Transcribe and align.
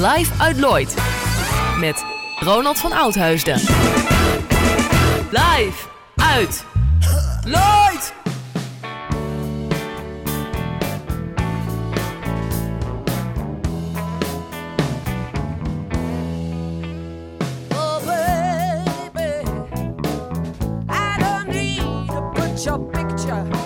Live 0.00 0.42
uit 0.42 0.56
Lloyd. 0.56 0.94
Met 1.78 2.04
Ronald 2.38 2.78
van 2.78 2.92
Oudhuisden. 2.92 3.54
Live 5.30 5.86
uit 6.16 6.64
Lloyd! 7.44 8.12
your 22.64 22.78
picture 22.78 23.59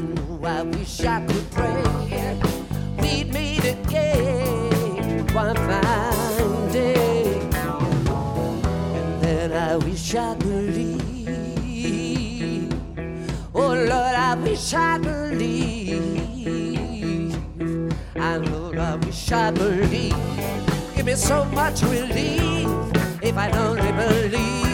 I 0.00 0.02
know 0.02 0.40
I 0.46 0.62
wish 0.62 1.04
I 1.04 1.20
could 1.26 1.50
pray. 1.50 2.40
We'd 3.02 3.34
meet 3.34 3.62
again 3.66 5.26
one 5.34 5.54
fine 5.54 6.72
day. 6.72 7.38
And 8.94 9.22
then 9.22 9.52
I 9.52 9.76
wish 9.76 10.14
I 10.14 10.34
believe. 10.36 11.02
Oh 13.54 13.74
Lord, 13.74 13.90
I 13.90 14.36
wish 14.36 14.72
I 14.72 14.96
believe. 14.96 16.00
I 18.16 18.36
Lord, 18.38 18.78
I 18.78 18.96
wish 18.96 19.32
I 19.32 19.50
believe. 19.50 20.16
Give 20.96 21.04
me 21.04 21.14
so 21.14 21.44
much 21.44 21.82
relief 21.82 22.70
if 23.22 23.36
I 23.36 23.50
only 23.50 23.92
believe. 23.92 24.69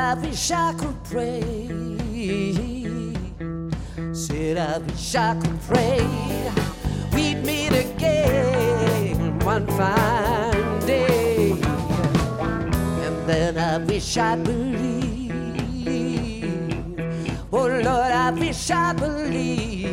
I 0.00 0.14
wish 0.14 0.50
I 0.50 0.72
could 0.72 1.04
pray. 1.04 1.42
Said, 4.14 4.56
I 4.56 4.78
wish 4.78 5.14
I 5.14 5.34
could 5.34 5.60
pray. 5.68 6.00
We'd 7.12 7.44
meet 7.44 7.72
again 7.72 9.38
one 9.40 9.66
fine 9.66 10.80
day. 10.86 11.52
And 13.04 13.28
then 13.28 13.58
I 13.58 13.76
wish 13.78 14.16
I 14.16 14.36
believe. 14.36 15.30
Oh 17.52 17.66
Lord, 17.66 18.12
I 18.26 18.30
wish 18.30 18.70
I 18.70 18.94
believe. 18.94 19.90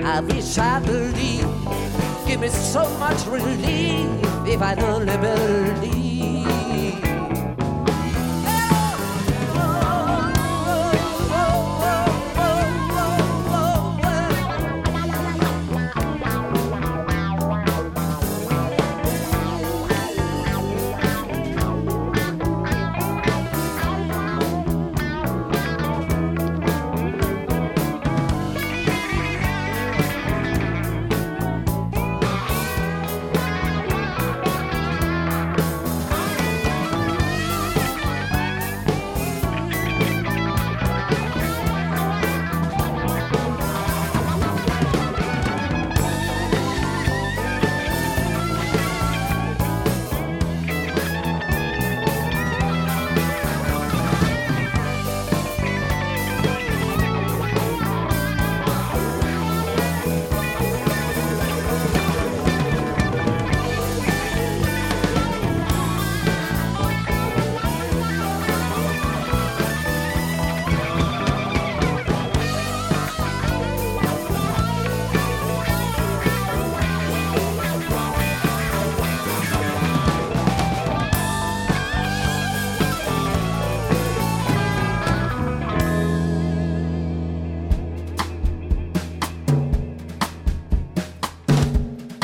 I 0.00 0.20
wish 0.20 0.56
I 0.56 0.78
believe. 0.78 1.48
Give 2.26 2.40
me 2.40 2.48
so 2.48 2.88
much 2.98 3.26
relief 3.26 4.08
if 4.46 4.62
I 4.62 4.74
only 4.76 5.16
believe. 5.16 6.53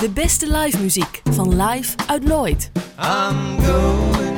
De 0.00 0.10
beste 0.10 0.58
live 0.58 0.78
muziek 0.82 1.22
van 1.30 1.62
Live 1.62 1.96
uit 2.06 2.24
Nooit. 2.24 2.70
I'm 2.98 3.64
going 3.64 4.30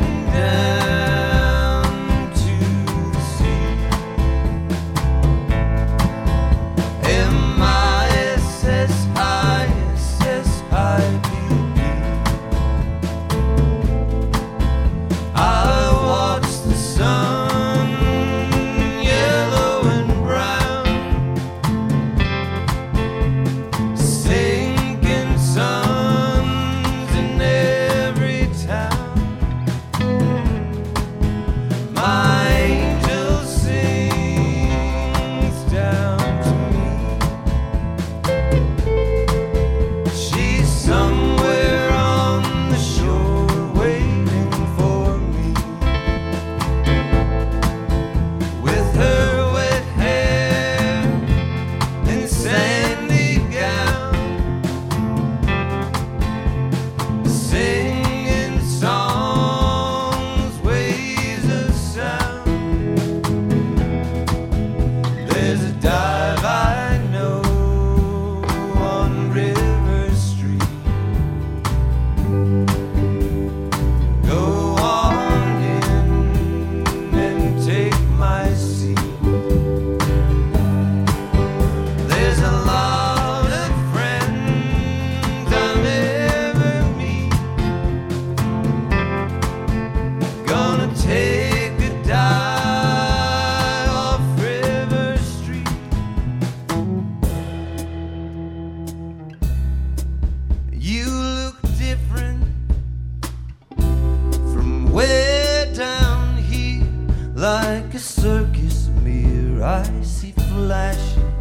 like 107.43 107.93
a 107.93 107.99
circus 107.99 108.87
mirror. 109.03 109.65
I 109.65 109.83
see 110.05 110.31
flashing 110.31 111.35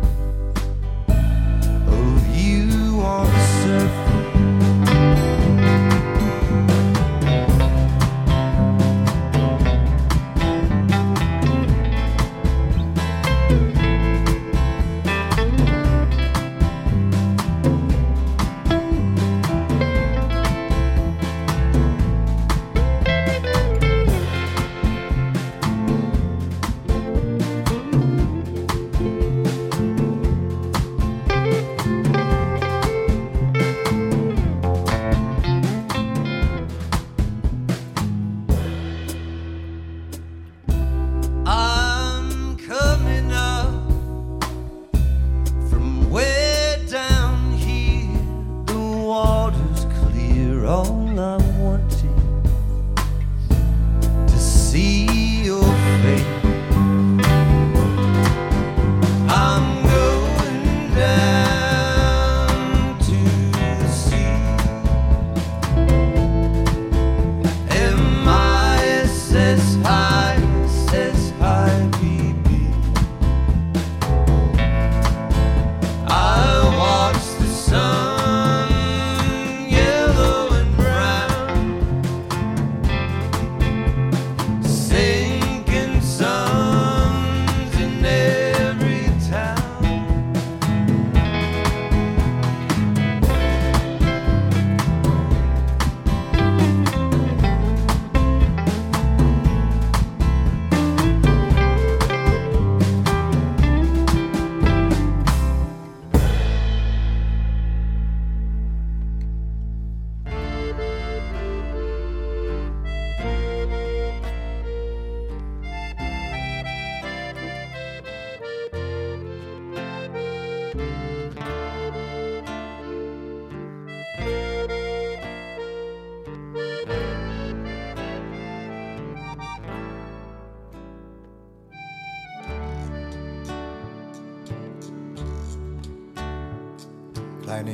of 1.88 2.36
you 2.36 3.02
on 3.02 3.28
the 3.28 3.46
surface. 3.62 4.11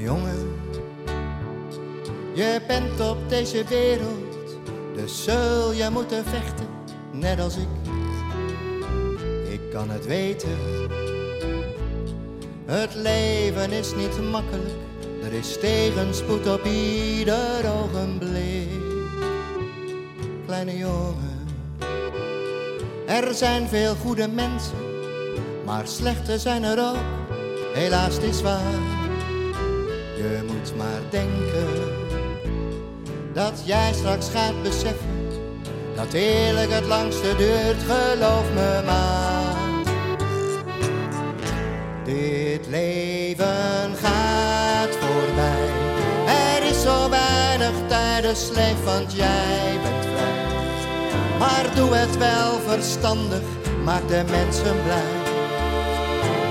Jongen, 0.02 0.56
je 2.34 2.62
bent 2.68 3.00
op 3.00 3.18
deze 3.30 3.64
wereld, 3.64 4.60
dus 4.96 5.24
zul 5.24 5.74
je 5.74 5.90
moeten 5.92 6.24
vechten, 6.26 6.68
net 7.12 7.40
als 7.40 7.58
ik. 7.58 7.68
Ik 9.52 9.60
kan 9.72 9.90
het 9.90 10.06
weten, 10.06 10.58
het 12.66 12.96
leven 12.96 13.72
is 13.72 13.96
niet 13.96 14.32
makkelijk, 14.32 14.76
er 15.24 15.34
is 15.34 15.60
tegenspoed 15.60 16.48
op 16.48 16.66
ieder 16.66 17.72
ogenblik. 17.82 18.70
Kleine 20.46 20.78
jongen, 20.78 21.48
er 23.06 23.34
zijn 23.34 23.68
veel 23.68 23.96
goede 23.96 24.28
mensen, 24.28 24.78
maar 25.66 25.88
slechte 25.88 26.40
zijn 26.40 26.64
er 26.64 26.80
ook, 26.80 27.04
helaas 27.74 28.18
is 28.18 28.42
waar. 28.42 28.97
Maar 30.76 31.02
denken 31.10 31.68
dat 33.34 33.62
jij 33.66 33.94
straks 33.94 34.30
gaat 34.30 34.64
beseffen 34.64 35.16
dat 35.96 36.14
eerlijk 36.14 36.72
het 36.72 36.86
langste 36.86 37.36
duurt, 37.38 37.84
geloof 37.88 38.54
me 38.54 38.82
maar. 38.86 39.56
Dit 42.04 42.68
leven 42.68 43.96
gaat 44.02 44.98
voorbij 45.00 45.78
tijden 47.88 48.84
want 48.84 49.14
jij 49.14 49.80
bent 49.84 50.06
vrij. 50.06 51.40
Maar 51.40 51.76
doe 51.76 51.96
het 51.96 52.18
wel 52.18 52.60
verstandig, 52.68 53.42
maak 53.84 54.08
de 54.08 54.24
mensen 54.30 54.84
blij. 54.84 55.36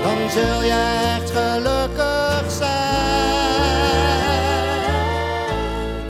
Dan 0.03 0.29
zul 0.29 0.61
je 0.63 1.15
echt 1.17 1.31
gelukkig 1.31 2.16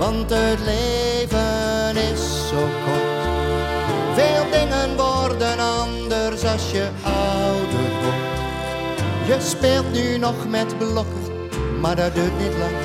Want 0.07 0.29
het 0.29 0.59
leven 0.59 1.95
is 2.11 2.47
zo 2.49 2.67
kort. 2.85 3.21
Veel 4.13 4.51
dingen 4.51 4.95
worden 4.95 5.59
anders 5.59 6.43
als 6.45 6.71
je 6.71 6.89
ouder 7.03 7.89
wordt. 8.01 9.27
Je 9.27 9.37
speelt 9.39 9.91
nu 9.91 10.17
nog 10.17 10.47
met 10.49 10.77
blokken, 10.77 11.49
maar 11.79 11.95
dat 11.95 12.15
duurt 12.15 12.37
niet 12.39 12.57
lang. 12.57 12.75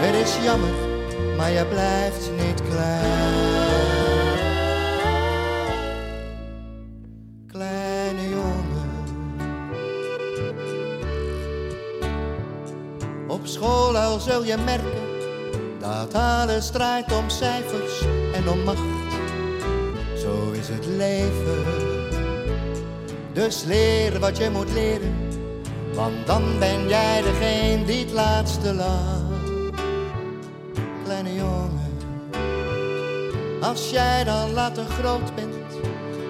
Het 0.00 0.14
is 0.26 0.44
jammer, 0.44 0.74
maar 1.36 1.50
je 1.50 1.64
blijft 1.66 2.30
niet 2.46 2.62
klein. 2.70 3.36
Kleine 7.46 8.28
jongen. 8.28 8.90
Op 13.28 13.46
school 13.46 13.96
al 13.96 14.18
zul 14.18 14.44
je 14.44 14.56
merken 14.56 15.07
dat 15.88 16.14
alles 16.14 16.70
draait 16.70 17.12
om 17.12 17.28
cijfers 17.28 18.02
en 18.32 18.48
om 18.48 18.62
macht. 18.64 18.78
Zo 20.16 20.50
is 20.50 20.68
het 20.68 20.86
leven. 20.86 21.64
Dus 23.32 23.64
leer 23.64 24.18
wat 24.18 24.36
je 24.36 24.50
moet 24.50 24.72
leren, 24.72 25.16
want 25.94 26.26
dan 26.26 26.42
ben 26.58 26.88
jij 26.88 27.22
degene 27.22 27.84
die 27.84 28.04
het 28.04 28.12
laatste 28.12 28.74
laat. 28.74 29.26
Kleine 31.04 31.34
jongen, 31.34 31.96
als 33.60 33.90
jij 33.90 34.24
dan 34.24 34.52
later 34.52 34.84
groot 34.84 35.34
bent, 35.34 35.80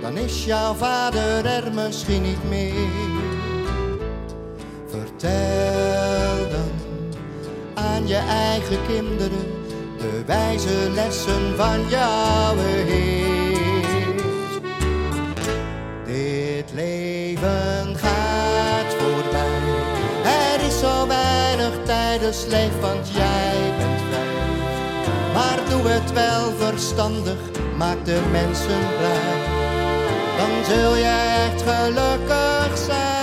dan 0.00 0.16
is 0.16 0.44
jouw 0.44 0.74
vader 0.74 1.46
er 1.46 1.72
misschien 1.72 2.22
niet 2.22 2.48
meer. 2.48 2.88
Vertel 4.86 5.57
je 8.08 8.16
eigen 8.16 8.78
kinderen 8.86 9.46
de 9.98 10.22
wijze 10.26 10.90
lessen 10.94 11.56
van 11.56 11.88
jouw 11.88 12.56
Heer. 12.56 14.16
Dit 16.04 16.72
leven 16.74 17.96
gaat 17.96 18.94
voorbij. 18.98 19.60
Er 20.24 20.66
is 20.66 20.78
zo 20.78 21.06
weinig 21.06 21.72
tijdens 21.84 22.46
leef, 22.46 22.80
want 22.80 23.08
jij 23.08 23.72
bent 23.78 24.00
vrij. 24.08 25.32
Maar 25.34 25.58
doe 25.68 25.88
het 25.90 26.12
wel 26.12 26.52
verstandig, 26.56 27.38
maak 27.76 28.04
de 28.04 28.20
mensen 28.30 28.80
blij. 28.98 29.46
Dan 30.36 30.64
zul 30.74 30.94
je 30.94 31.46
echt 31.46 31.62
gelukkig 31.62 32.78
zijn. 32.86 33.17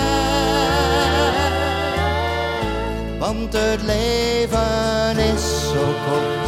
Want 3.25 3.53
het 3.53 3.81
leven 3.81 5.17
is 5.33 5.69
zo 5.69 5.83
kort. 6.07 6.47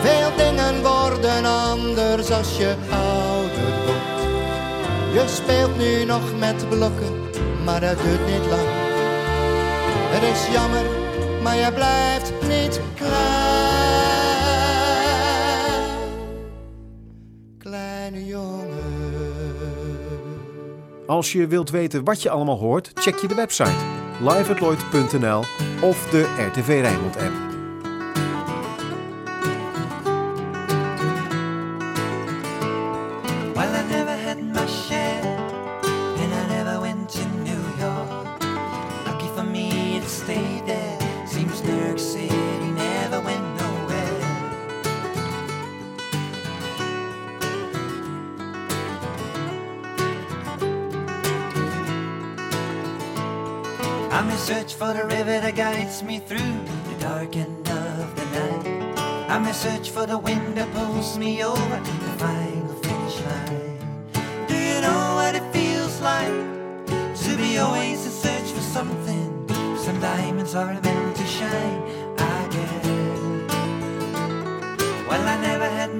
Veel 0.00 0.36
dingen 0.36 0.82
worden 0.82 1.44
anders 1.44 2.30
als 2.30 2.56
je 2.56 2.74
ouder 2.90 3.86
wordt. 3.86 4.22
Je 5.12 5.24
speelt 5.28 5.76
nu 5.78 6.04
nog 6.04 6.38
met 6.38 6.68
blokken, 6.68 7.14
maar 7.64 7.80
dat 7.80 7.96
duurt 8.02 8.26
niet 8.26 8.46
lang. 8.50 8.68
Het 10.12 10.22
is 10.22 10.52
jammer, 10.52 10.84
maar 11.42 11.56
je 11.56 11.72
blijft 11.72 12.32
niet 12.48 12.80
klein. 12.94 13.10
Kleine 17.58 18.26
jongen. 18.26 18.68
Als 21.06 21.32
je 21.32 21.46
wilt 21.46 21.70
weten 21.70 22.04
wat 22.04 22.22
je 22.22 22.30
allemaal 22.30 22.58
hoort, 22.58 22.90
check 22.94 23.16
je 23.16 23.28
de 23.28 23.34
website 23.34 23.99
liveatloid.nl 24.20 25.44
of 25.80 26.10
de 26.10 26.26
RTV 26.48 26.66
Rijnmond 26.66 27.16
app. 27.16 27.49
I'm 54.12 54.28
in 54.28 54.36
search 54.38 54.74
for 54.74 54.92
the 54.92 55.04
river 55.04 55.38
that 55.40 55.54
guides 55.54 56.02
me 56.02 56.18
through 56.18 56.38
the 56.38 56.96
dark 56.98 57.36
end 57.36 57.68
of 57.68 58.16
the 58.16 58.24
night. 58.36 58.98
I'm 59.30 59.46
in 59.46 59.54
search 59.54 59.90
for 59.90 60.04
the 60.04 60.18
wind 60.18 60.56
that 60.56 60.68
pulls 60.74 61.16
me 61.16 61.44
over 61.44 61.76
the 61.80 62.12
final 62.18 62.74
finish 62.82 63.20
line. 63.20 63.78
Do 64.48 64.56
you 64.56 64.80
know 64.80 65.14
what 65.14 65.36
it 65.36 65.52
feels 65.52 66.00
like 66.00 66.26
to 67.24 67.36
be 67.36 67.58
always 67.58 68.04
in 68.04 68.10
search 68.10 68.50
for 68.50 68.60
something? 68.60 69.46
Some 69.78 70.00
diamonds 70.00 70.56
are 70.56 70.74
meant 70.74 71.16
to 71.16 71.26
shine, 71.26 71.82
I 72.18 72.48
guess. 72.50 72.86
Well, 75.08 75.22
I 75.22 75.40
never 75.40 75.68
had 75.68 75.94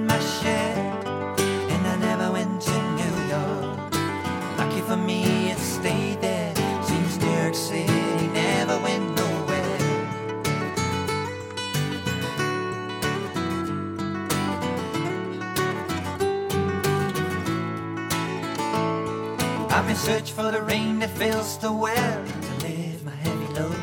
search 20.01 20.33
for 20.33 20.51
the 20.51 20.63
rain 20.63 20.99
that 20.99 21.11
fills 21.11 21.59
the 21.59 21.71
well 21.71 22.25
to 22.25 22.67
lift 22.67 23.05
my 23.05 23.15
heavy 23.23 23.53
load. 23.53 23.77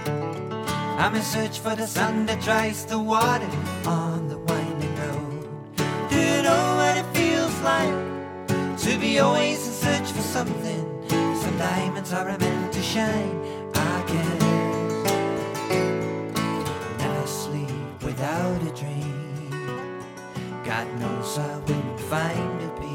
I'm 0.98 1.14
in 1.14 1.22
search 1.22 1.60
for 1.60 1.76
the 1.76 1.86
sun 1.86 2.26
that 2.26 2.42
dries 2.42 2.86
the 2.86 2.98
water 2.98 3.48
on 3.86 4.28
the 4.28 4.40
winding 4.40 4.96
road. 4.96 5.48
Do 6.10 6.20
you 6.20 6.42
know 6.42 6.66
what 6.80 6.98
it 6.98 7.06
feels 7.16 7.56
like 7.60 8.78
to 8.80 8.98
be 9.00 9.20
always 9.20 9.68
in 9.68 9.74
search 9.74 10.12
for 10.12 10.24
something? 10.24 10.86
Some 11.08 11.58
diamonds 11.60 12.12
are 12.12 12.36
meant 12.36 12.74
to 12.74 12.82
shine, 12.82 13.38
I 13.76 14.04
guess. 14.12 14.44
Never 16.98 17.28
sleep 17.28 18.04
without 18.04 18.62
a 18.64 18.72
dream. 18.82 20.02
God 20.66 20.88
knows 21.00 21.38
I 21.38 21.60
wouldn't 21.60 22.00
find 22.00 22.62
a 22.64 22.70
peace. 22.80 22.87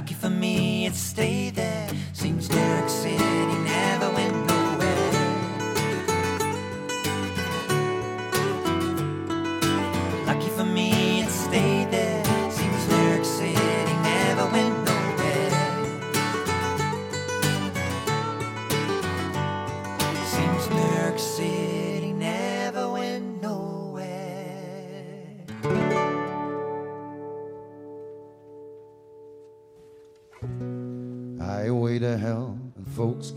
Lucky 0.00 0.14
for 0.14 0.30
me, 0.30 0.86
it 0.86 0.94
stayed 0.94 1.49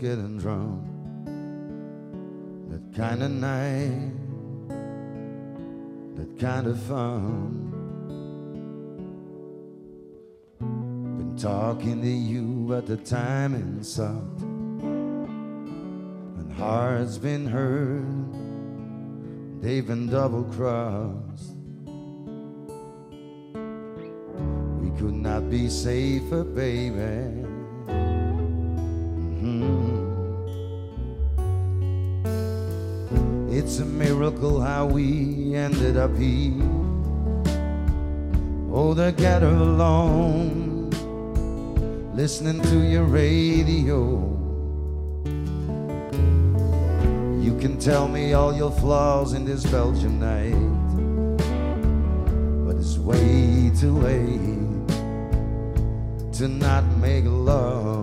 Getting 0.00 0.38
drunk. 0.38 0.84
That 2.68 2.94
kind 2.94 3.22
of 3.22 3.30
night, 3.30 4.10
that 6.16 6.38
kind 6.38 6.66
of 6.66 6.78
fun. 6.82 7.70
Been 10.58 11.36
talking 11.38 12.02
to 12.02 12.08
you, 12.08 12.66
but 12.68 12.86
the 12.86 12.96
timing 12.98 13.82
sucked. 13.82 14.42
And 16.40 16.52
hearts 16.52 17.16
been 17.16 17.46
hurt, 17.46 18.04
they've 19.62 19.86
been 19.86 20.08
double 20.08 20.44
crossed. 20.44 21.54
We 24.82 24.90
could 24.98 25.14
not 25.14 25.48
be 25.48 25.70
safer, 25.70 26.44
baby. 26.44 27.43
It's 33.64 33.78
a 33.78 33.84
miracle 33.86 34.60
how 34.60 34.84
we 34.84 35.54
ended 35.54 35.96
up 35.96 36.14
here. 36.18 36.52
Oh, 38.70 38.94
together 38.94 39.48
alone, 39.48 40.90
listening 42.14 42.60
to 42.60 42.78
your 42.86 43.04
radio. 43.04 44.20
You 47.40 47.56
can 47.58 47.78
tell 47.78 48.06
me 48.06 48.34
all 48.34 48.54
your 48.54 48.70
flaws 48.70 49.32
in 49.32 49.46
this 49.46 49.64
Belgian 49.64 50.20
night, 50.20 50.52
but 52.66 52.76
it's 52.76 52.98
way 52.98 53.72
too 53.80 53.96
late 53.96 54.88
to 56.34 56.48
not 56.48 56.84
make 56.98 57.24
love. 57.24 57.93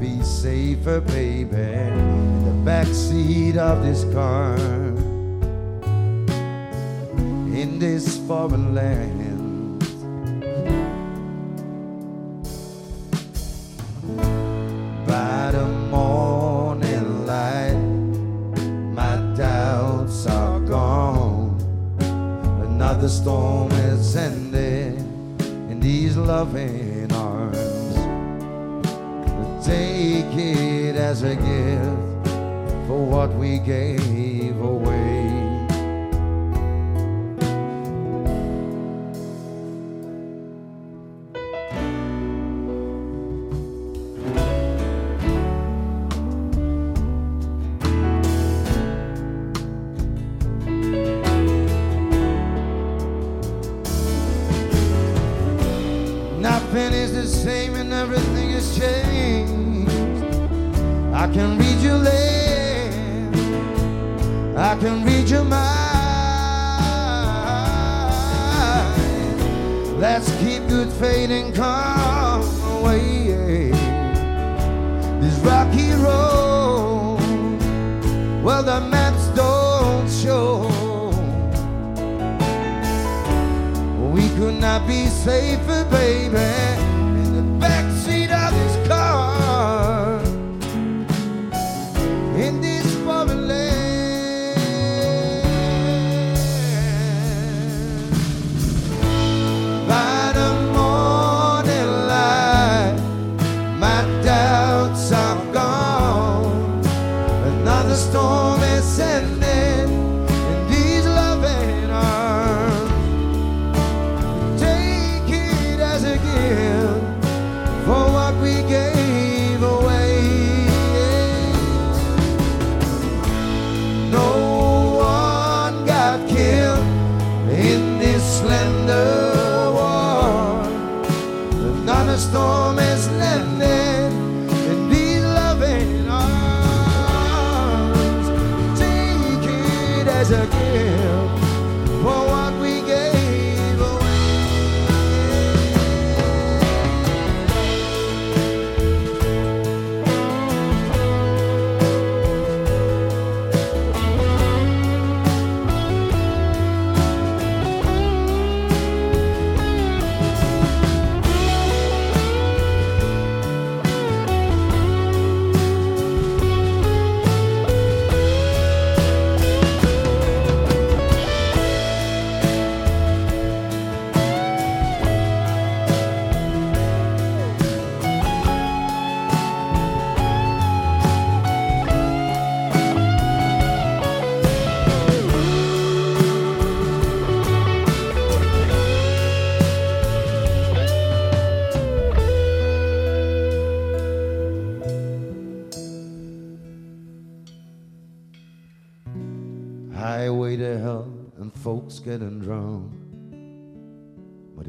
Be 0.00 0.22
safer, 0.22 1.00
baby, 1.00 1.56
in 1.56 2.44
the 2.44 2.70
backseat 2.70 3.56
of 3.56 3.82
this 3.82 4.04
car, 4.14 4.56
in 7.52 7.78
this 7.80 8.18
foreign 8.28 8.74
land. 8.76 9.80
By 15.06 15.50
the 15.50 15.66
morning 15.90 17.26
light, 17.26 17.74
my 18.92 19.16
doubts 19.36 20.26
are 20.26 20.60
gone. 20.60 21.58
Another 22.62 23.08
storm 23.08 23.72
is 23.72 24.14
ended 24.14 24.98
in 25.70 25.80
these 25.80 26.16
loving 26.16 26.97
Take 30.38 30.56
it 30.56 30.94
as 30.94 31.24
a 31.24 31.34
gift 31.34 32.28
for 32.86 33.04
what 33.04 33.34
we 33.34 33.58
gave 33.58 33.98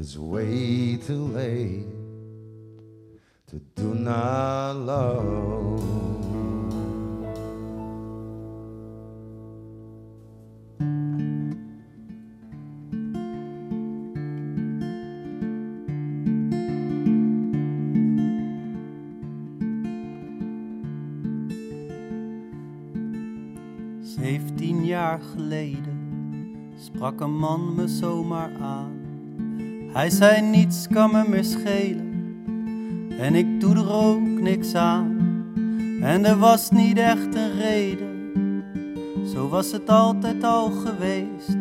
it's 0.00 0.16
way 0.16 0.96
too 0.96 1.26
late 1.26 1.84
to 3.46 3.60
do 3.74 3.94
not 3.94 4.72
love. 4.72 5.82
Zeventien 24.02 24.84
jaar 24.84 25.20
geleden 25.20 25.98
sprak 26.76 27.20
een 27.20 27.38
man 27.38 27.74
me 27.74 27.88
zomaar 27.88 28.50
aan. 28.60 28.99
Hij 29.92 30.10
zei 30.10 30.42
niets 30.42 30.88
kan 30.88 31.10
me 31.10 31.28
meer 31.28 31.44
schelen, 31.44 32.08
En 33.18 33.34
ik 33.34 33.60
doe 33.60 33.74
er 33.74 33.92
ook 33.92 34.28
niks 34.40 34.74
aan. 34.74 35.18
En 36.02 36.24
er 36.24 36.38
was 36.38 36.70
niet 36.70 36.98
echt 36.98 37.34
een 37.34 37.58
reden. 37.58 38.08
Zo 39.32 39.48
was 39.48 39.72
het 39.72 39.88
altijd 39.90 40.44
al 40.44 40.70
geweest. 40.70 41.56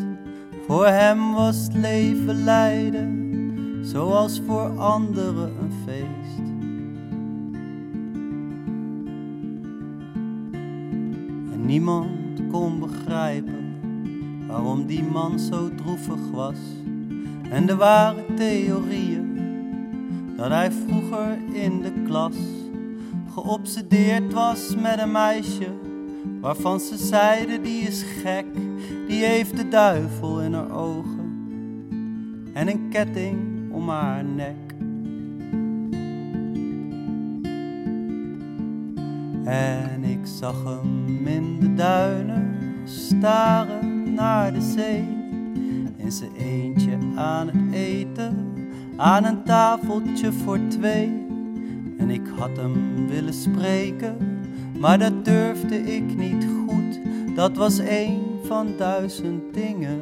Voor 0.68 0.88
hem 0.88 1.34
was 1.34 1.68
leven 1.74 2.44
lijden, 2.44 3.80
zoals 3.82 4.42
voor 4.46 4.80
anderen 4.80 5.52
een 5.62 5.74
feest. 5.86 6.48
En 11.54 11.65
niemand 11.65 12.42
kon 12.52 12.80
begrijpen 12.80 13.78
waarom 14.48 14.86
die 14.86 15.04
man 15.04 15.39
zo 15.39 15.76
droevig 15.76 16.32
was. 16.32 16.58
En 17.50 17.70
er 17.70 17.76
waren 17.76 18.36
theorieën 18.36 19.28
dat 20.36 20.50
hij 20.50 20.72
vroeger 20.72 21.38
in 21.52 21.82
de 21.82 21.92
klas 22.06 22.36
geobsedeerd 23.34 24.34
was 24.34 24.76
met 24.76 25.00
een 25.00 25.12
meisje 25.12 25.68
waarvan 26.42 26.80
ze 26.80 26.98
zeiden 26.98 27.64
die 27.64 27.82
is 27.82 28.04
gek, 28.04 28.46
die 29.08 29.24
heeft 29.24 29.58
de 29.58 29.68
duivel 29.68 30.42
in 30.42 30.54
haar 30.54 30.72
ogen 30.72 31.20
en 32.54 32.68
een 32.68 32.90
ketting 32.90 33.72
om 33.72 33.90
haar 33.90 34.24
nek. 34.24 34.56
En 39.44 40.04
ik 40.04 40.20
zag 40.24 40.64
hem 40.64 41.28
in 41.28 41.60
de 41.60 41.74
duinen 41.74 42.56
staren 42.84 44.14
naar 44.14 44.54
de 44.54 44.62
zee, 44.62 45.18
in 46.10 46.15
zijn 46.15 46.36
eentje 46.36 46.98
aan 47.15 47.48
het 47.48 47.74
eten, 47.74 48.54
aan 48.95 49.26
een 49.26 49.43
tafeltje 49.43 50.32
voor 50.32 50.60
twee. 50.67 51.26
En 51.98 52.10
ik 52.10 52.28
had 52.38 52.58
hem 52.58 53.08
willen 53.08 53.34
spreken, 53.34 54.17
maar 54.80 55.00
dat 55.00 55.26
durfde 55.26 55.95
ik 55.95 56.17
niet 56.17 56.45
goed. 56.67 57.00
Dat 57.36 57.58
was 57.58 57.78
een 57.78 58.22
van 58.43 58.67
duizend 58.78 59.54
dingen 59.54 60.00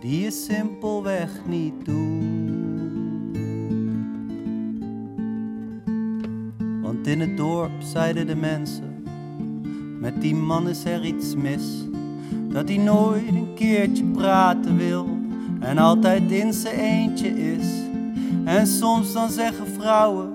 die 0.00 0.20
je 0.20 0.30
simpelweg 0.30 1.30
niet 1.46 1.84
doet. 1.84 2.22
Want 6.82 7.06
in 7.06 7.20
het 7.20 7.36
dorp 7.36 7.72
zeiden 7.78 8.26
de 8.26 8.36
mensen, 8.36 9.04
met 10.00 10.20
die 10.20 10.34
man 10.34 10.68
is 10.68 10.84
er 10.84 11.04
iets 11.04 11.34
mis. 11.34 11.90
Dat 12.52 12.68
hij 12.68 12.78
nooit 12.78 13.28
een 13.28 13.54
keertje 13.54 14.04
praten 14.04 14.76
wil 14.76 15.08
en 15.60 15.78
altijd 15.78 16.30
in 16.30 16.52
zijn 16.52 16.78
eentje 16.78 17.54
is. 17.54 17.66
En 18.44 18.66
soms 18.66 19.12
dan 19.12 19.30
zeggen 19.30 19.66
vrouwen, 19.66 20.30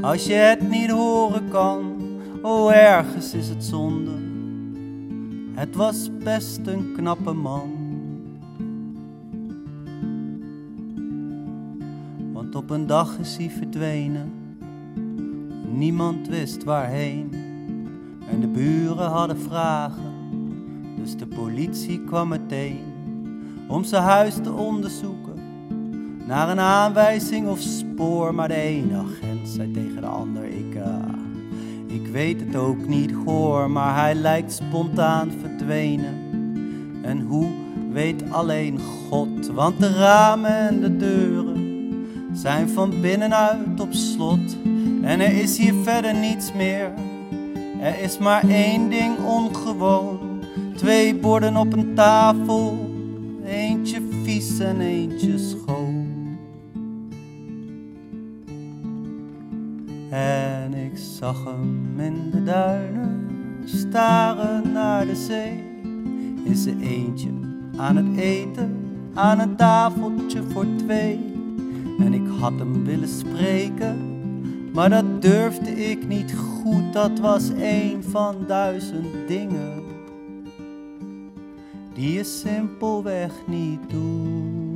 als 0.00 0.26
je 0.26 0.32
het 0.32 0.68
niet 0.68 0.90
horen 0.90 1.48
kan, 1.48 1.96
oh 2.42 2.74
ergens 2.74 3.34
is 3.34 3.48
het 3.48 3.64
zonde. 3.64 4.10
Het 5.54 5.76
was 5.76 6.10
best 6.22 6.60
een 6.66 6.92
knappe 6.96 7.32
man. 7.32 7.70
Want 12.32 12.54
op 12.54 12.70
een 12.70 12.86
dag 12.86 13.18
is 13.18 13.36
hij 13.36 13.50
verdwenen, 13.50 14.32
niemand 15.72 16.28
wist 16.28 16.64
waarheen. 16.64 17.30
En 18.30 18.40
de 18.40 18.46
buren 18.46 19.08
hadden 19.10 19.38
vragen, 19.38 20.07
dus 21.02 21.16
de 21.16 21.26
politie 21.26 22.04
kwam 22.04 22.28
meteen 22.28 22.80
om 23.68 23.84
zijn 23.84 24.02
huis 24.02 24.34
te 24.42 24.52
onderzoeken 24.52 25.28
naar 26.28 26.48
een 26.48 26.60
aanwijzing 26.60 27.48
of 27.48 27.60
spoor. 27.60 28.34
Maar 28.34 28.48
de 28.48 28.54
ene 28.54 28.96
agent 28.96 29.48
zei 29.48 29.70
tegen 29.70 30.00
de 30.00 30.06
ander: 30.06 30.44
Ik, 30.44 30.74
uh, 30.74 30.94
ik 31.86 32.06
weet 32.06 32.40
het 32.40 32.56
ook 32.56 32.86
niet, 32.86 33.12
hoor, 33.12 33.70
maar 33.70 34.02
hij 34.02 34.14
lijkt 34.14 34.52
spontaan 34.52 35.30
verdwenen. 35.40 36.14
En 37.02 37.20
hoe 37.20 37.48
weet 37.92 38.30
alleen 38.30 38.78
God, 39.08 39.46
want 39.46 39.80
de 39.80 39.92
ramen 39.92 40.56
en 40.56 40.80
de 40.80 40.96
deuren 40.96 41.66
zijn 42.32 42.68
van 42.68 43.00
binnenuit 43.00 43.80
op 43.80 43.92
slot. 43.92 44.56
En 45.02 45.20
er 45.20 45.40
is 45.40 45.58
hier 45.58 45.74
verder 45.82 46.14
niets 46.14 46.52
meer. 46.52 46.92
Er 47.80 48.00
is 48.00 48.18
maar 48.18 48.48
één 48.48 48.90
ding 48.90 49.18
ongewoon: 49.18 50.17
twee 50.78 51.14
borden 51.14 51.56
op 51.56 51.72
een 51.72 51.94
tafel, 51.94 52.90
eentje 53.44 54.02
vies 54.22 54.58
en 54.58 54.80
eentje 54.80 55.38
schoon. 55.38 56.06
En 60.10 60.74
ik 60.74 60.98
zag 61.18 61.44
hem 61.44 62.00
in 62.00 62.30
de 62.30 62.42
duinen 62.42 63.30
staren 63.64 64.72
naar 64.72 65.06
de 65.06 65.16
zee. 65.16 65.64
In 66.44 66.56
zijn 66.56 66.80
eentje 66.80 67.30
aan 67.76 67.96
het 67.96 68.16
eten, 68.16 68.76
aan 69.14 69.40
een 69.40 69.56
tafeltje 69.56 70.42
voor 70.42 70.66
twee. 70.76 71.20
En 71.98 72.14
ik 72.14 72.26
had 72.40 72.52
hem 72.58 72.84
willen 72.84 73.08
spreken, 73.08 73.96
maar 74.72 74.90
dat 74.90 75.22
durfde 75.22 75.70
ik 75.70 76.08
niet 76.08 76.34
goed. 76.34 76.92
Dat 76.92 77.18
was 77.18 77.48
een 77.48 78.02
van 78.02 78.36
duizend 78.46 79.28
dingen 79.28 79.87
die 81.98 82.12
je 82.12 82.24
simpelweg 82.24 83.32
niet 83.46 83.90
doet. 83.90 84.67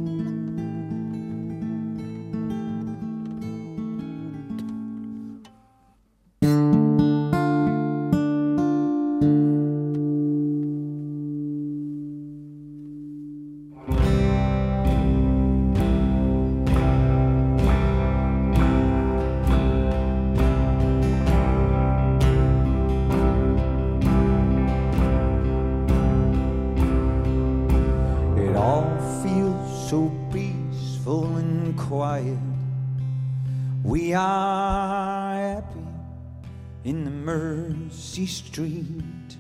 Mercy 37.92 38.26
Street. 38.26 39.37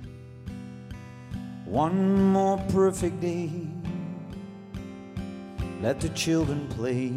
One 1.64 2.32
more 2.32 2.58
perfect 2.68 3.18
day. 3.18 3.50
Let 5.80 6.00
the 6.00 6.10
children 6.10 6.68
play. 6.68 7.12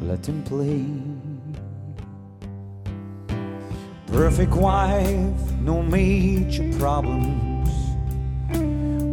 Let 0.00 0.22
them 0.22 0.44
play. 0.44 0.86
Perfect 4.06 4.52
wife, 4.52 5.50
no 5.60 5.82
major 5.82 6.70
problems. 6.78 7.70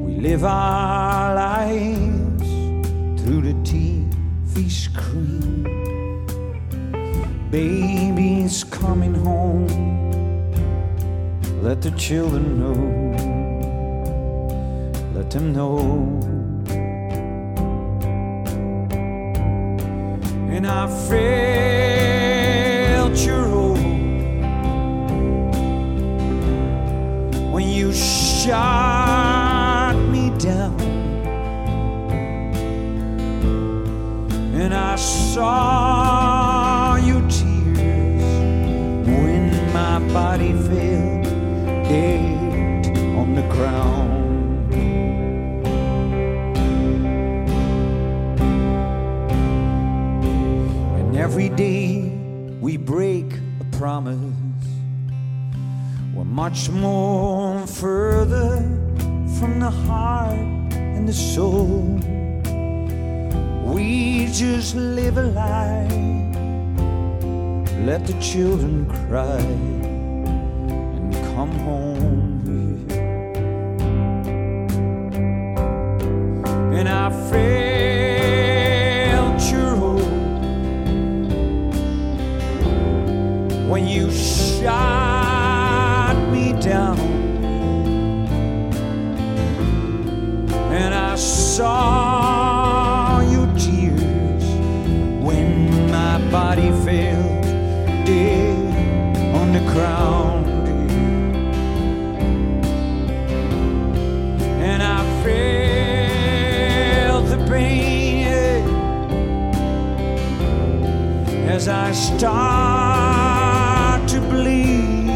We 0.06 0.18
live 0.18 0.44
our 0.44 1.34
lives 1.34 2.50
through 3.24 3.42
the 3.42 3.56
TV 3.66 4.70
screen. 4.70 5.64
Baby's 7.50 8.64
coming 8.64 9.16
home. 9.16 10.11
Let 11.62 11.82
the 11.84 11.91
children 11.91 12.60
know. 12.60 12.74
Let 15.13 15.30
them 15.30 15.54
know. 15.54 15.78
And 20.50 20.65
I 20.65 20.88
felt 21.08 21.24
your 23.24 23.45
hope 23.45 23.78
when 27.54 27.69
you 27.69 27.93
shot 27.93 29.93
me 30.10 30.32
down. 30.39 30.82
And 34.56 34.74
I 34.74 34.95
saw 34.95 36.95
your 36.95 37.21
tears 37.30 38.24
when 39.06 39.52
my 39.71 40.00
body 40.12 40.54
fell 40.54 40.91
crown. 43.62 44.10
And 50.97 51.15
every 51.15 51.50
day 51.50 52.10
we 52.60 52.78
break 52.78 53.28
a 53.60 53.78
promise, 53.78 54.17
we're 56.15 56.24
much 56.24 56.69
more 56.69 57.67
further 57.67 58.58
from 59.38 59.60
the 59.60 59.69
heart 59.69 60.74
and 60.74 61.08
the 61.08 61.13
soul. 61.13 62.00
We 63.74 64.26
just 64.34 64.76
live 64.76 65.17
a 65.17 65.28
life, 65.43 65.91
let 67.86 68.08
the 68.08 68.17
children 68.19 68.88
cry 69.08 69.39
and 70.97 71.13
come 71.36 71.52
home. 71.60 71.91
When 83.72 83.88
you 83.88 84.12
shine. 84.12 85.01
as 111.62 111.67
I 111.67 111.91
start 111.91 112.39
to 114.10 114.19
bleed. 114.32 115.10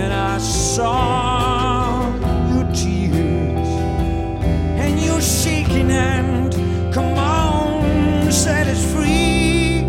And 0.00 0.12
I 0.12 0.38
saw 0.38 2.14
your 2.52 2.64
tears 2.72 3.70
and 4.82 5.00
your 5.00 5.20
shaking 5.20 5.90
hand. 5.90 6.54
Come 6.94 7.18
on, 7.18 8.30
set 8.30 8.68
us 8.68 8.84
free. 8.92 9.82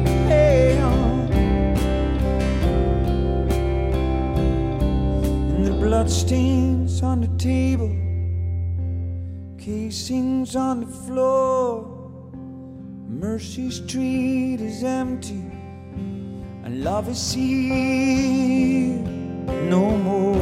And 5.56 5.66
the 5.68 5.74
blood 5.74 6.10
stains 6.10 7.04
on 7.04 7.22
the 7.22 7.30
table, 7.38 7.92
casings 9.60 10.56
on 10.56 10.80
the 10.80 10.88
floor. 10.88 11.49
Mercy 13.40 13.72
Street 13.72 14.60
is 14.60 14.84
empty, 14.84 15.42
and 16.66 16.84
love 16.84 17.08
is 17.08 17.32
here 17.32 19.00
no 19.70 19.96
more. 19.96 20.39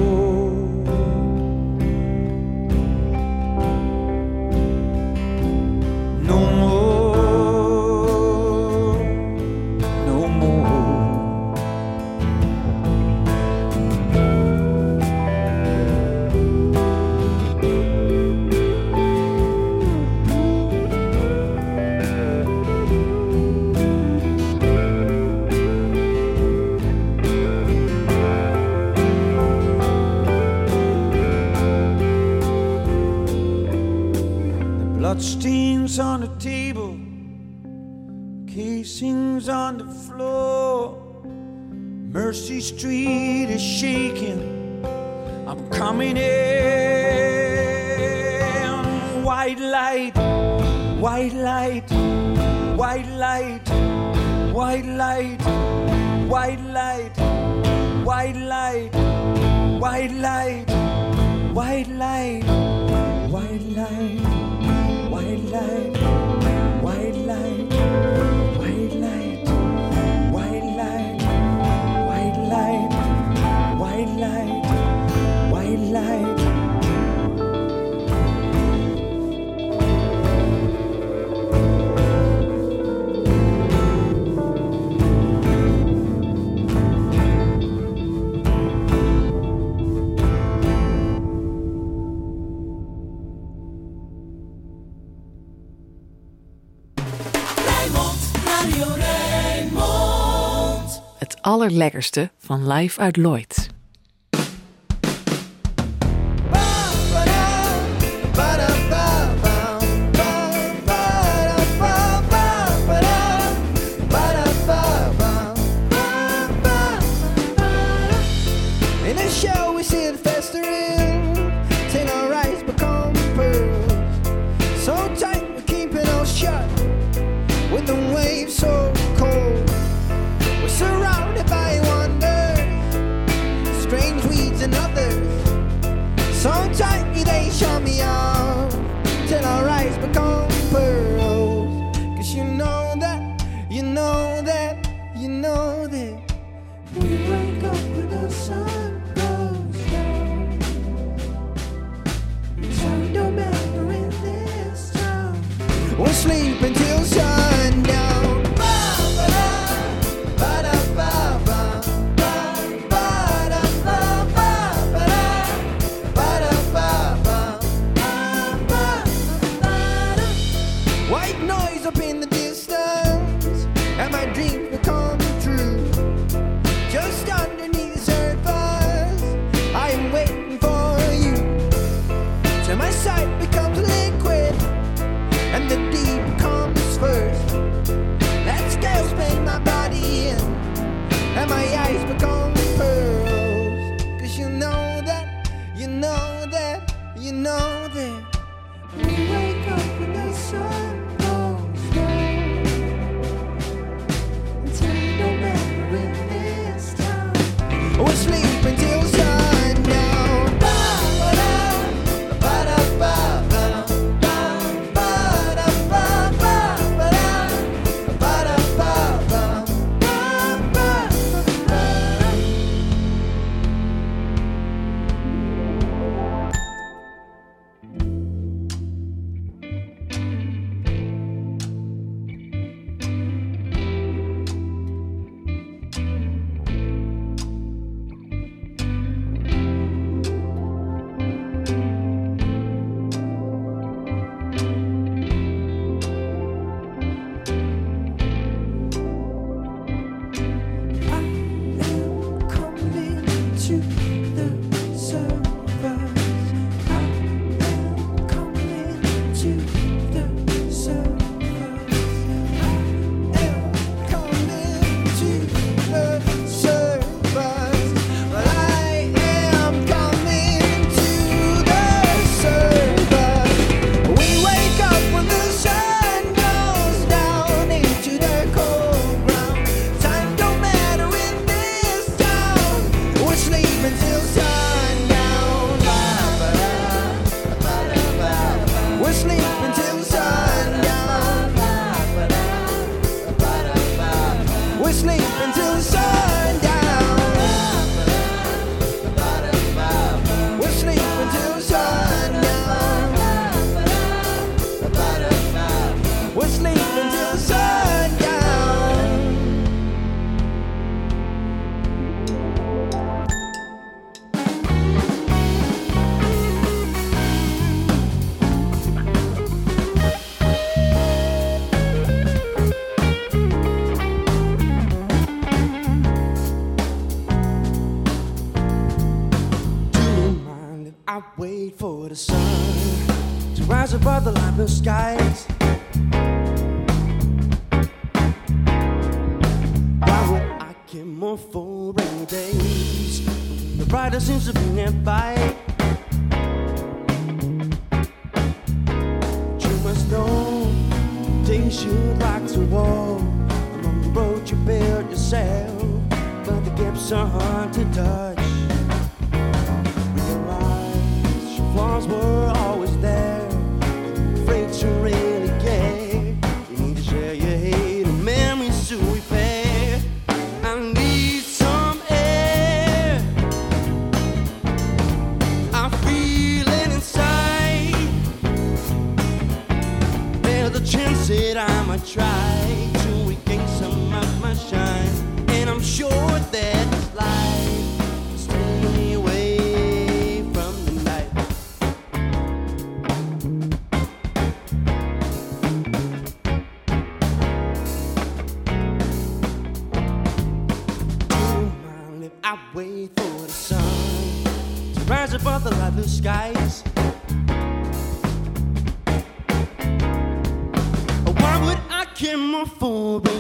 lekkerste 101.74 102.32
van 102.38 102.68
Live 102.68 103.02
uit 103.02 103.18
Lloyd. 103.18 103.67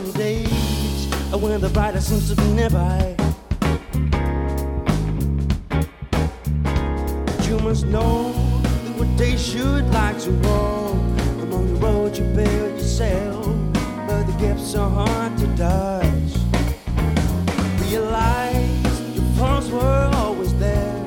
golden 0.07 0.21
days 0.21 1.07
when 1.33 1.61
the 1.61 1.69
brighter 1.69 2.01
seems 2.01 2.29
to 2.29 2.35
be 2.35 2.47
nearby. 2.53 3.15
Humans 7.41 7.83
know 7.85 8.31
what 8.97 9.17
they 9.17 9.37
should 9.37 9.85
like 9.91 10.19
to 10.19 10.31
walk 10.31 10.93
among 11.43 11.73
the 11.73 11.79
road 11.79 12.17
you 12.17 12.25
build 12.35 12.77
yourself, 12.77 13.45
but 14.07 14.23
the 14.23 14.35
gaps 14.39 14.75
are 14.75 14.89
hard 14.89 15.37
to 15.37 15.47
dodge. 15.55 16.33
Realize 17.81 19.15
your 19.15 19.25
pawns 19.37 19.69
were 19.69 20.11
always 20.15 20.53
there. 20.59 21.05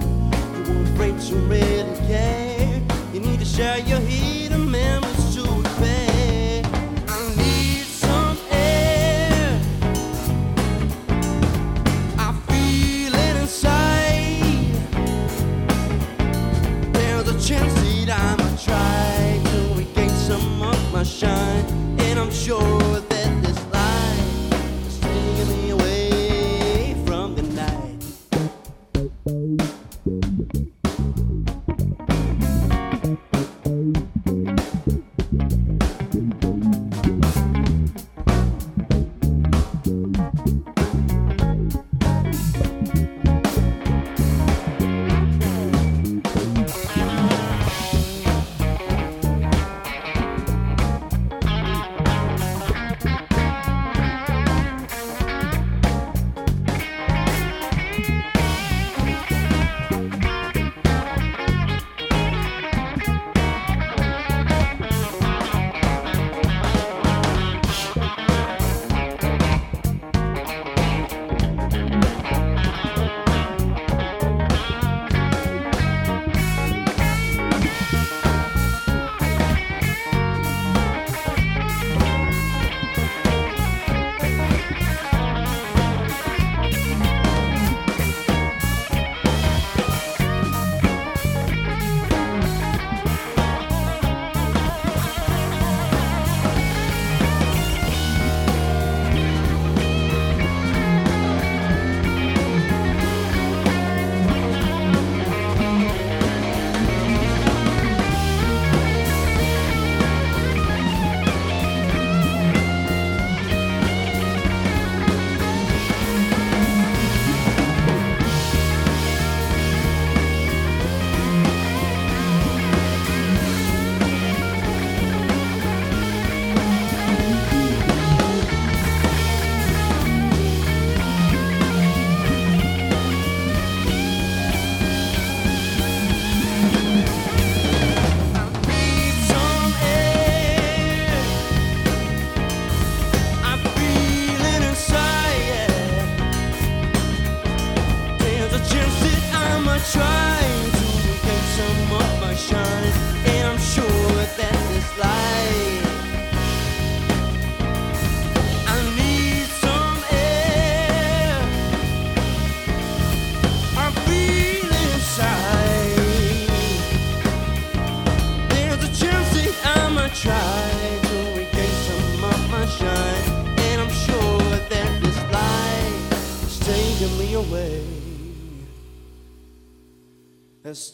You 0.57 0.75
won't 0.75 0.97
break 0.97 1.21
to 1.29 1.37
really 1.37 1.97
care. 2.07 2.81
You 3.13 3.21
need 3.21 3.39
to 3.41 3.47
share 3.47 3.79
your 3.81 4.01
heat. 4.01 4.30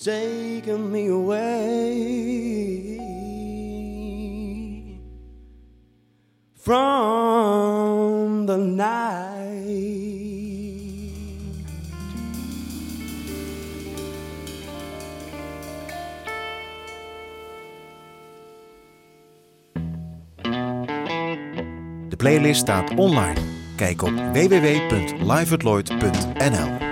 taken 0.06 0.90
me 0.92 1.08
away 1.08 1.90
from 6.54 8.46
the 8.46 8.56
night. 8.56 9.34
De 22.08 22.16
playlist 22.16 22.60
staat 22.60 22.94
online. 22.94 23.40
Kijk 23.76 24.02
op 24.02 24.12
www.liveatloyd.nl 24.32 26.85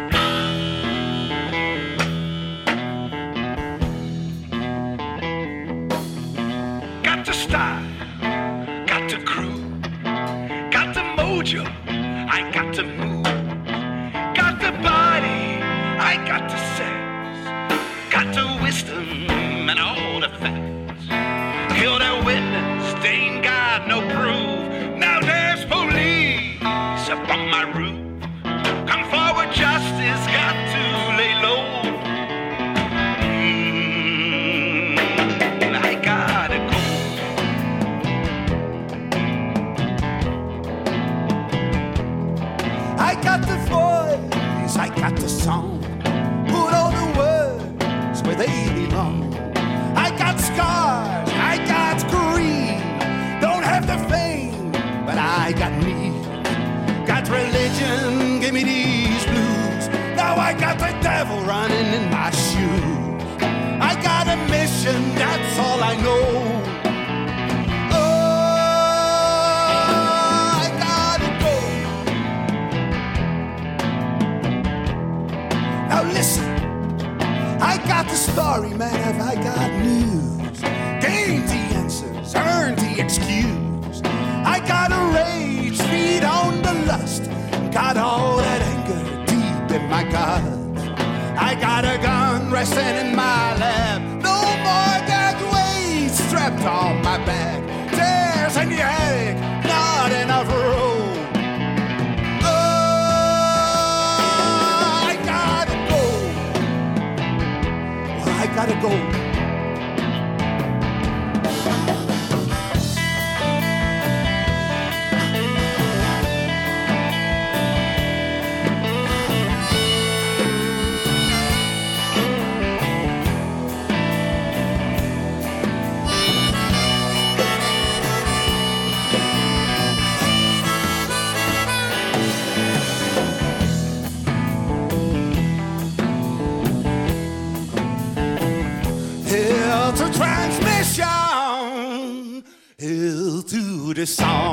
the. 144.07 144.44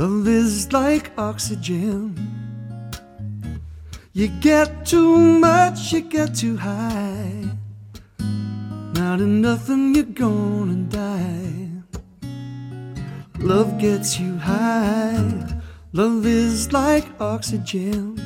Love 0.00 0.28
is 0.28 0.72
like 0.72 1.10
oxygen. 1.18 2.16
You 4.14 4.28
get 4.40 4.86
too 4.86 5.18
much, 5.18 5.92
you 5.92 6.00
get 6.00 6.34
too 6.34 6.56
high. 6.56 7.44
Not 8.94 9.20
enough, 9.20 9.68
and 9.68 9.94
you're 9.94 10.14
gonna 10.24 10.84
die. 10.88 11.68
Love 13.40 13.78
gets 13.78 14.18
you 14.18 14.38
high. 14.38 15.60
Love 15.92 16.24
is 16.24 16.72
like 16.72 17.06
oxygen. 17.20 18.16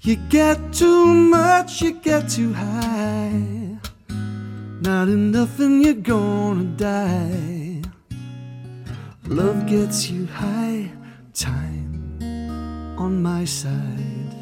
You 0.00 0.16
get 0.30 0.72
too 0.72 1.04
much, 1.04 1.82
you 1.82 1.92
get 1.92 2.30
too 2.30 2.54
high. 2.54 3.76
Not 4.80 5.08
enough, 5.08 5.60
and 5.60 5.82
you're 5.84 6.04
gonna 6.14 6.64
die. 6.64 7.63
Love 9.28 9.66
gets 9.66 10.10
you 10.10 10.26
high, 10.26 10.90
time 11.32 12.18
on 12.98 13.22
my 13.22 13.42
side. 13.46 14.34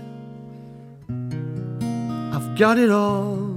I've 2.35 2.59
got 2.59 2.79
it 2.79 2.91
all. 2.91 3.57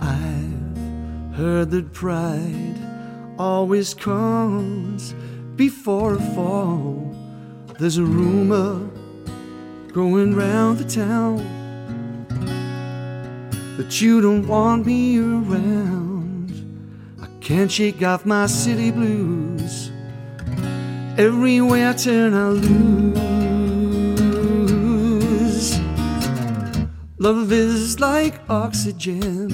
I've 0.00 1.34
heard 1.34 1.72
that 1.72 1.92
pride 1.92 2.76
always 3.36 3.94
comes 3.94 5.12
before 5.56 6.14
a 6.14 6.20
fall. 6.36 7.12
There's 7.80 7.98
a 7.98 8.04
rumor 8.04 8.78
going 9.92 10.36
round 10.36 10.78
the 10.78 10.88
town 10.88 11.38
that 13.76 14.00
you 14.00 14.20
don't 14.20 14.46
want 14.46 14.86
me 14.86 15.18
around. 15.18 16.03
Can't 17.44 17.70
shake 17.70 18.02
off 18.02 18.24
my 18.24 18.46
city 18.46 18.90
blues. 18.90 19.92
Every 21.18 21.60
way 21.60 21.86
I 21.86 21.92
turn, 21.92 22.32
I 22.32 22.48
lose. 22.48 23.28
Love 27.18 27.52
is 27.52 28.00
like 28.00 28.40
oxygen. 28.48 29.50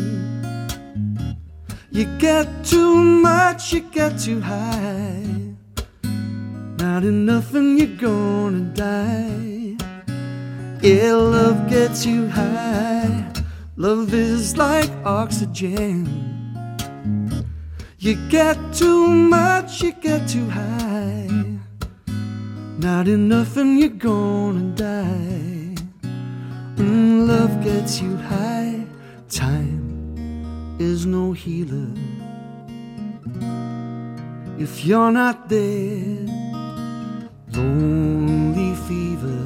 You 1.91 2.05
get 2.18 2.47
too 2.64 2.95
much, 2.95 3.72
you 3.72 3.80
get 3.80 4.16
too 4.20 4.41
high. 4.41 5.26
Not 6.78 7.03
enough, 7.03 7.53
and 7.55 7.76
you're 7.76 7.97
gonna 7.97 8.70
die. 8.72 9.76
Yeah, 10.80 11.14
love 11.14 11.68
gets 11.68 12.07
you 12.07 12.28
high. 12.28 13.32
Love 13.74 14.14
is 14.14 14.57
like 14.57 14.93
oxygen. 15.05 16.39
You 18.03 18.16
get 18.30 18.57
too 18.72 19.07
much, 19.09 19.82
you 19.82 19.92
get 19.92 20.26
too 20.26 20.48
high. 20.48 21.28
Not 22.78 23.07
enough, 23.09 23.59
and 23.59 23.78
you're 23.78 23.90
gonna 23.90 24.74
die. 24.74 25.74
Mm, 26.76 27.28
love 27.28 27.62
gets 27.62 28.01
you 28.01 28.16
high. 28.16 28.86
Time 29.28 30.16
is 30.78 31.05
no 31.05 31.32
healer. 31.32 31.92
If 34.59 34.86
you're 34.86 35.12
not 35.12 35.51
there, 35.51 36.24
lonely 37.53 38.74
fever, 38.88 39.44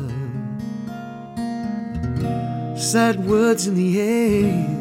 sad 2.78 3.26
words 3.26 3.66
in 3.66 3.74
the 3.74 4.00
air. 4.00 4.74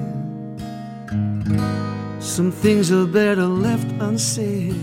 Some 2.33 2.51
things 2.51 2.91
are 2.91 3.05
better 3.05 3.45
left 3.45 3.85
unsaid. 4.01 4.75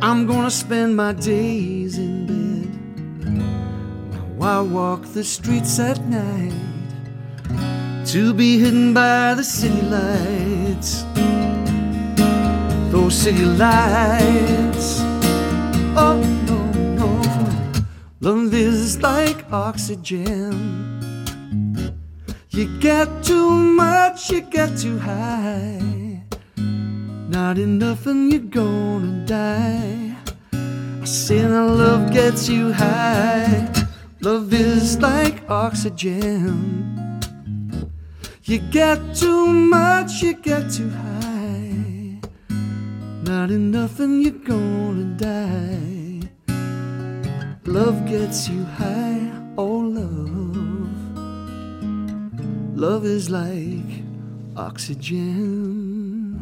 I'm 0.00 0.26
gonna 0.26 0.50
spend 0.50 0.96
my 0.96 1.12
days 1.12 1.98
in 1.98 2.24
bed. 2.24 2.72
Now 4.40 4.60
I 4.60 4.62
walk 4.62 5.04
the 5.12 5.22
streets 5.22 5.78
at 5.78 6.00
night 6.06 6.54
to 8.06 8.32
be 8.32 8.58
hidden 8.58 8.94
by 8.94 9.34
the 9.34 9.44
city 9.44 9.82
lights. 9.82 11.04
Those 12.90 13.14
city 13.14 13.44
lights. 13.44 15.00
Oh 16.00 16.16
no, 16.48 16.60
no. 16.96 17.10
Love 18.22 18.54
is 18.54 19.02
like 19.02 19.44
oxygen. 19.52 20.83
You 22.54 22.68
get 22.78 23.08
too 23.24 23.50
much, 23.50 24.30
you 24.30 24.40
get 24.40 24.78
too 24.78 24.96
high. 24.96 26.22
Not 26.56 27.58
enough, 27.58 28.06
and 28.06 28.30
you're 28.30 28.42
gonna 28.42 29.26
die. 29.26 30.14
I 30.52 31.04
said, 31.04 31.50
love 31.50 32.12
gets 32.12 32.48
you 32.48 32.72
high. 32.72 33.68
Love 34.20 34.54
is 34.54 35.00
like 35.00 35.42
oxygen. 35.50 37.20
You 38.44 38.58
get 38.70 39.00
too 39.16 39.46
much, 39.48 40.22
you 40.22 40.34
get 40.34 40.70
too 40.70 40.90
high. 40.90 42.20
Not 43.24 43.50
enough, 43.50 43.98
and 43.98 44.22
you're 44.22 44.44
gonna 44.54 45.16
die. 45.16 46.20
Love 47.66 48.06
gets 48.06 48.48
you 48.48 48.62
high, 48.78 49.32
oh 49.58 49.78
love. 49.98 50.43
Love 52.86 53.06
is 53.06 53.30
like 53.30 54.04
oxygen. 54.58 56.36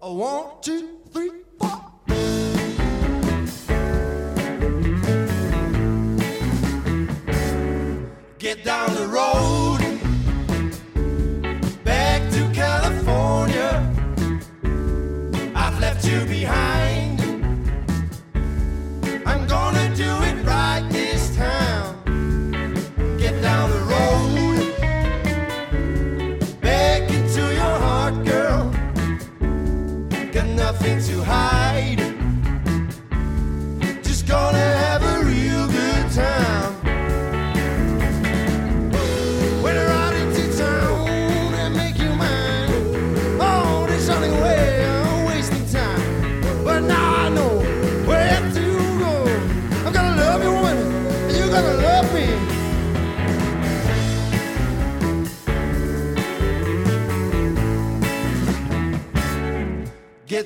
A 0.00 0.10
one, 0.10 0.46
two, 0.62 0.89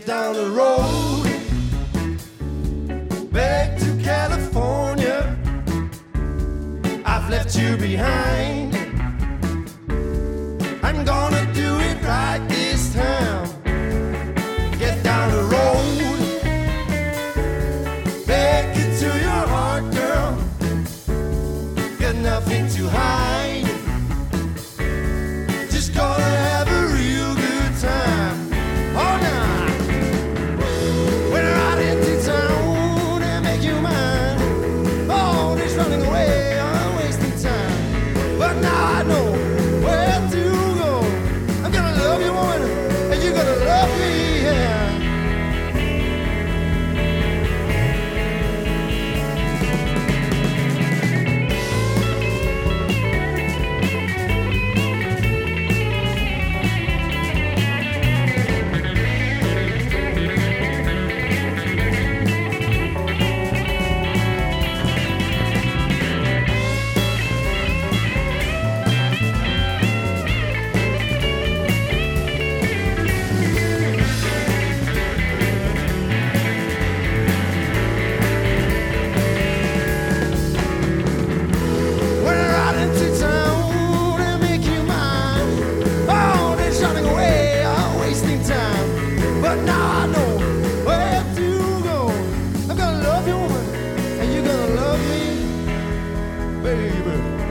down 0.06 0.34
the 0.34 0.50
road 0.50 0.73
baby. 96.64 97.43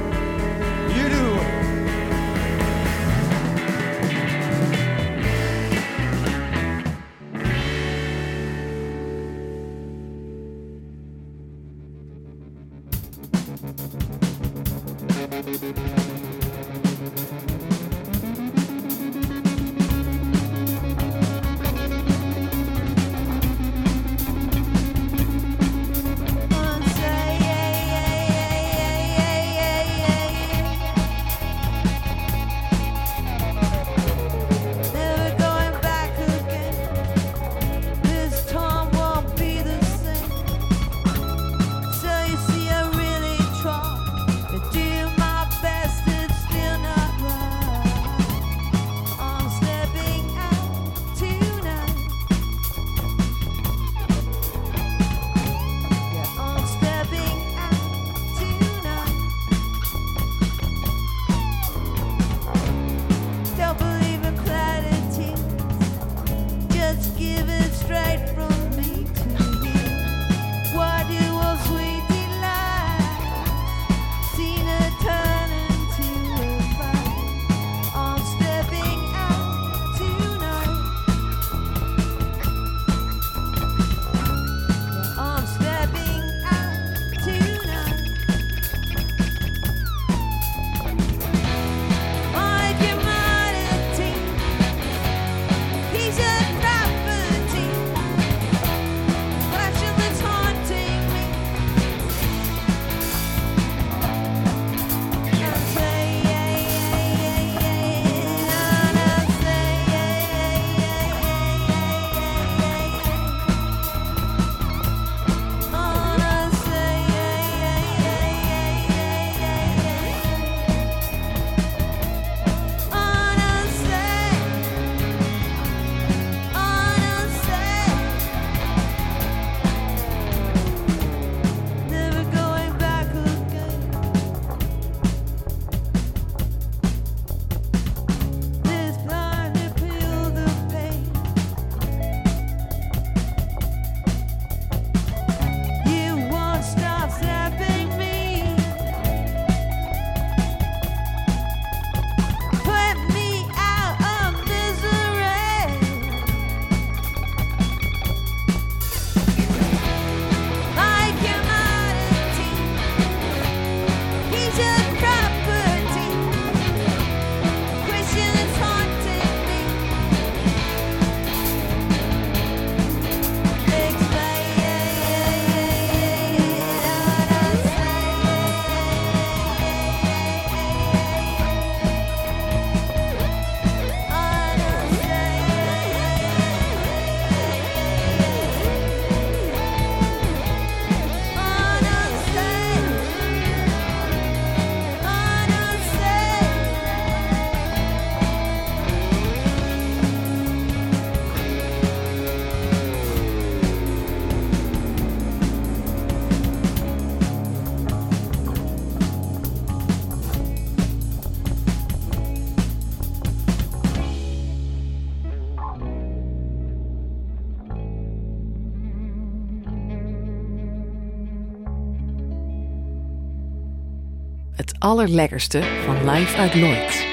Het 224.55 224.73
allerlekkerste 224.79 225.61
van 225.85 226.09
Live 226.09 226.37
uit 226.37 226.53
Lloyd. 226.53 227.05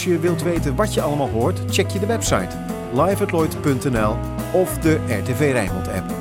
Als 0.00 0.08
je 0.08 0.18
wilt 0.18 0.42
weten 0.42 0.76
wat 0.76 0.94
je 0.94 1.00
allemaal 1.00 1.28
hoort, 1.28 1.60
check 1.68 1.90
je 1.90 1.98
de 1.98 2.06
website 2.06 2.56
liveatloid.nl 2.92 4.16
of 4.52 4.78
de 4.78 5.00
RTV 5.06 5.52
Rijnmond 5.52 5.88
app. 5.88 6.19